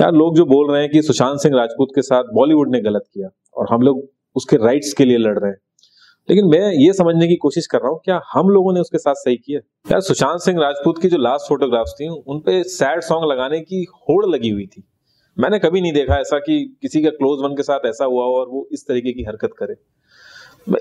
[0.00, 3.04] यार लोग जो बोल रहे हैं कि सुशांत सिंह राजपूत के साथ बॉलीवुड ने गलत
[3.14, 5.58] किया और हम लोग उसके राइट्स के लिए लड़ रहे हैं?
[6.30, 9.14] लेकिन मैं ये समझने की कोशिश कर रहा हूँ, क्या हम लोगों ने उसके साथ
[9.14, 9.60] सही किया?
[9.92, 13.86] यार, सुशांत सिंह राजपूत की जो लास्ट फोटोग्राफ्स थी, उन पे सैड सॉन्ग लगाने की
[13.92, 14.84] होड़ लगी हुई थी।
[15.38, 18.34] मैंने कभी नहीं देखा ऐसा कि किसी का क्लोज वन के साथ ऐसा हुआ हो
[18.34, 19.74] और वो इस तरीके की हरकत करे।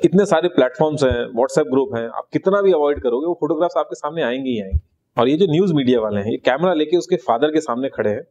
[0.03, 3.95] इतने सारे प्लेटफॉर्म्स हैं व्हाट्सएप ग्रुप हैं, आप कितना भी अवॉइड करोगे, वो फोटोग्राफ्स आपके
[3.95, 4.79] सामने आएँगे ही आएँगे।
[5.21, 8.09] और ये जो न्यूज़ मीडिया वाले हैं, ये कैमरा लेके उसके फादर के सामने खड़े
[8.09, 8.23] हैं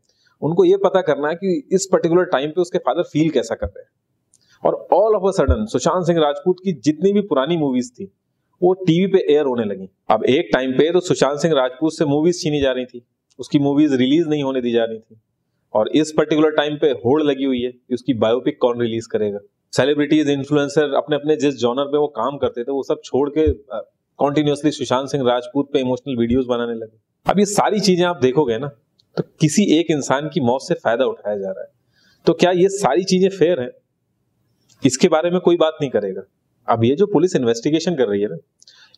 [0.43, 3.67] उनको ये पता करना है कि इस पर्टिकुलर टाइम पे उसके फादर फील कैसा कर
[3.67, 3.91] रहे हैं।
[4.65, 8.05] और all of a sudden Sushant Singh Rajput की जितनी भी पुरानी मूवीज़ थी,
[8.61, 12.05] वो टीवी पे एयर होने लगी। अब एक टाइम पे तो सुशांत सिंह राजपूत से
[12.05, 13.03] मूवीज़ छीनी जा रही थी।
[13.39, 15.21] उसकी मूवीज़ रिलीज़ नहीं होने दी जा रही थी।
[15.75, 19.39] और इस पर्टिकुलर टाइम पे होड़ लगी हुई है कि उसकी बायोपिक कौन रिलीज़ करेगा।
[19.73, 23.47] सेलिब्रिटीज इन्फ्लुएंसर अपने अपने जिस जॉनर पे वो काम करते थे, वो सब छोड़ के
[24.19, 28.59] कॉन्टिन्यूसली सुशांत सिंह राजपूत पे इमोशनल वीडियोस बनाने लगे। अब ये सारी चीज़ें आप देखोगे
[28.59, 28.71] ना
[29.17, 31.71] तो किसी एक इंसान की मौत से फ़ायदा उठाया जा रहा है।
[32.27, 33.71] तो क्या ये सारी चीज़ें फेयर है?
[34.83, 36.23] इसके बारे में कोई बात नहीं करेगा।
[36.69, 38.37] अब ये जो पुलिस इन्वेस्टिगेशन कर रही है ना,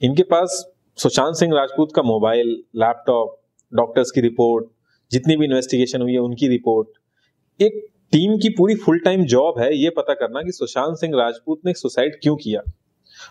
[0.03, 0.65] इनके पास
[0.99, 3.41] सुशांत सिंह राजपूत का मोबाइल लैपटॉप
[3.73, 4.67] डॉक्टर्स की रिपोर्ट
[5.13, 9.77] जितनी भी इन्वेस्टिगेशन हुई है उनकी रिपोर्ट एक टीम की पूरी फुल टाइम जॉब है,
[9.77, 12.61] ये पता करना कि सुशांत सिंह राजपूत ने सुसाइड क्यों किया।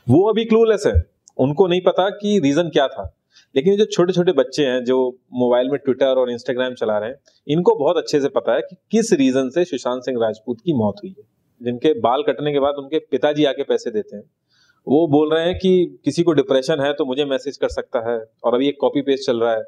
[0.10, 0.94] वो अभी क्लूलेस है।
[1.38, 3.17] उनको नहीं पता कि रीजन क्या था।
[3.58, 7.16] लेकिन जो छोटे छोटे बच्चे हैं, जो मोबाइल में ट्विटर और इंस्टाग्राम चला रहे हैं,
[7.48, 10.96] इनको बहुत अच्छे से पता है कि किस रीजन से सुशांत सिंह राजपूत की मौत
[11.04, 14.24] हुई है। जिनके बाल कटने के बाद उनके पिताजी आके पैसे देते हैं।
[14.88, 18.26] वो बोल रहे हैं कि किसी को डिप्रेशन है तो मुझे मैसेज कर सकता है।
[18.44, 19.62] और अभी एक कॉपी पेस्ट चल रहा है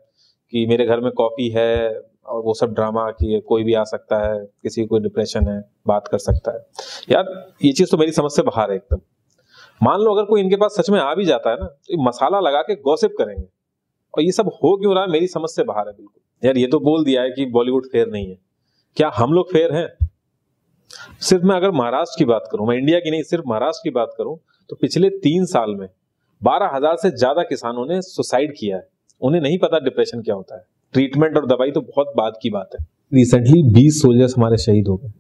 [0.52, 4.32] कि मेरे घर में कॉपी है और वो सब ड्रामा कि कोई भी आ सकता
[4.32, 6.66] है, किसी को डिप्रेशन है, बात कर सकता है।
[7.12, 9.00] यार, ये चीज़ तो मेरी समझ से बाहर है एकदम।
[9.84, 12.40] मान लो अगर कोई इनके पास सच में आ भी जाता है ना तो मसाला
[12.40, 13.59] लगा के गॉसिप करेंगे।
[14.14, 15.10] और ये सब हो क्यों रहा है?
[15.10, 18.08] मेरी समझ से बाहर है, बिल्कुल। यार, ये तो बोल दिया है कि बॉलीवुड फेयर
[18.08, 18.38] नहीं है।
[18.98, 19.88] क्या हम लोग फेयर हैं?
[21.22, 24.14] सिर्फ़ मैं अगर महाराष्ट्र की बात करूँ, मैं इंडिया की नहीं, सिर्फ़ महाराष्ट्र की बात
[24.18, 24.38] करूँ
[24.70, 25.88] तो पिछले तीन साल में
[26.42, 28.88] बारह हज़ार से ज़्यादा किसानों ने सुसाइड किया है।
[29.22, 32.70] उन्हें नहीं पता डिप्रेशन क्या होता है। ट्रीटमेंट और दवाई तो बहुत बाद की बात
[32.76, 35.12] है। रिसेंटली बीस सोल्जर्स हमारे शहीद हो गए।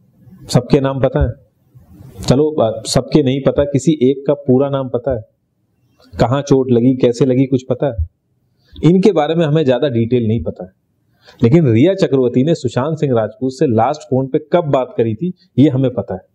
[0.47, 1.33] सबके नाम पता है?
[2.27, 5.21] चलो सबके नहीं पता, किसी एक का पूरा नाम पता है।
[6.13, 8.07] कहाँ चोट लगी, कैसे लगी, कुछ पता है?
[8.73, 10.71] इनके बारे में हमें ज़्यादा डिटेल नहीं पता है।
[11.43, 15.33] लेकिन रिया चक्रवर्ती ने सुशांत सिंह राजपूत से लास्ट फ़ोन पे कब बात करी थी,
[15.59, 16.27] ये हमें पता है।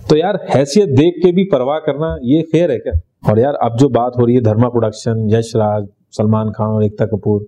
[0.00, 3.00] तो यार, हैसियत देख के भी परवाह करना, ये फेयर है क्या?
[3.30, 6.84] और यार, अब जो बात हो रही है, धर्मा प्रोडक्शन यश राज, सलमान खान और
[6.84, 7.46] एकता कपूर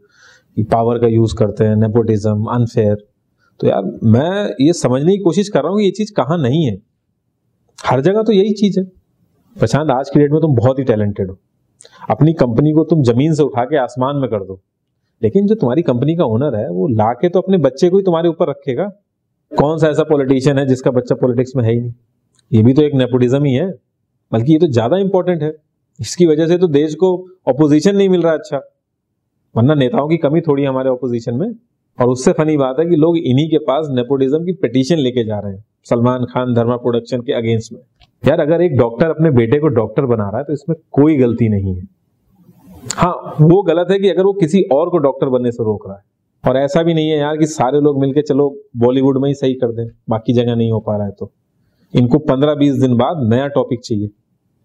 [0.70, 2.96] पावर का यूज़ करते हैं नेपोटिज्म अनफेयर
[3.60, 6.64] तो यार, मैं ये समझने की कोशिश कर रहा हूँ कि ये चीज़ कहाँ नहीं
[6.64, 6.76] है।
[7.78, 8.84] हर जगह तो यही चीज़ है।
[9.56, 11.38] प्रशांत, आज की डेट में तुम बहुत ही टैलेंटेड हो।
[12.11, 14.61] अपनी कंपनी को तुम ज़मीन से उठा के आसमान में कर दो।
[15.22, 18.28] लेकिन जो तुम्हारी कंपनी का ओनर है, वो ला तो अपने बच्चे को ही तुम्हारे
[18.28, 18.84] ऊपर रखेगा।
[19.53, 21.93] कौन सा ऐसा पॉलिटिशियन है जिसका बच्चा पॉलिटिक्स में है ही नहीं?
[22.53, 23.71] ये भी तो एक नेपोटिज्म ही है।
[24.33, 25.53] बल्कि ये तो ज़्यादा इंपॉर्टेंट है।
[26.00, 27.11] इसकी वजह से तो देश को
[27.49, 28.61] ऑपोजिशन नहीं मिल रहा अच्छा।
[29.56, 31.49] वरना नेताओं की कमी थोड़ी हमारे ऑपोजिशन में।
[31.99, 35.38] और उससे फनी बात है कि लोग इन्हीं के पास नेपोटिज्म की पिटीशन लेके जा
[35.38, 37.81] रहे हैं। सलमान खान धर्मा प्रोडक्शन के अगेंस्ट में।
[38.23, 41.49] यार, अगर एक डॉक्टर अपने बेटे को डॉक्टर बना रहा है तो इसमें कोई गलती
[41.49, 41.83] नहीं है।
[42.97, 45.97] हाँ वो गलत है कि अगर वो किसी और को डॉक्टर बनने से रोक रहा
[45.97, 46.03] है।
[46.45, 49.55] और ऐसा भी नहीं है यार कि सारे लोग मिलके चलो बॉलीवुड में ही सही
[49.55, 51.31] कर दें, बाकी जगह नहीं हो पा रहा है तो।
[51.95, 54.09] इनको पंद्रह बीस दिन बाद नया टॉपिक चाहिए।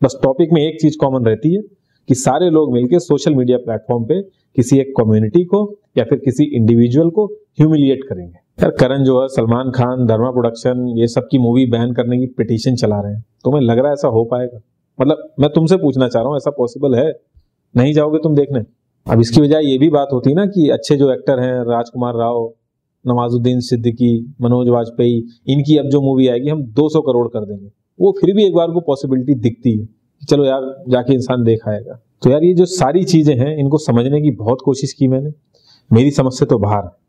[0.01, 1.61] बस टॉपिक में एक चीज़ कॉमन रहती है
[2.07, 4.21] कि सारे लोग मिलकर सोशल मीडिया प्लेटफॉर्म पे
[4.55, 9.27] किसी एक कम्युनिटी को या फिर किसी इंडिविजुअल को ह्यूमिलिएट करेंगे। यार, करण जो है
[9.27, 13.25] सलमान खान, धर्मा प्रोडक्शन ये सब की मूवी बैन करने की पिटीशन चला रहे हैं।
[13.43, 14.59] तुम्हें लग रहा है ऐसा हो पाएगा?
[15.01, 17.13] मतलब मैं तुमसे पूछना चाह रहा हूँ, ऐसा पॉसिबल है?
[17.77, 18.59] नहीं जाओगे तुम देखने?
[19.11, 22.13] अब इसकी वजह ये भी बात होती है ना कि अच्छे जो एक्टर हैं, राजकुमार
[22.15, 22.53] राव,
[23.07, 27.67] नवाजुद्दीन सिद्दीकी, मनोज वाजपेयी, इनकी अब जो मूवी आएगी, हम 200 करोड़ कर देंगे।
[27.99, 31.99] वो फिर भी एक बार को पॉसिबिलिटी दिखती है। चलो यार, जाके इंसान देख आएगा।
[32.21, 35.29] तो यार ये जो सारी चीज़ें हैं, इनको समझने की बहुत कोशिश की मैंने।
[35.93, 37.02] मेरी समझ से तो बाहर।